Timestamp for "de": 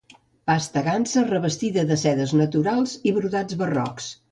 1.91-1.99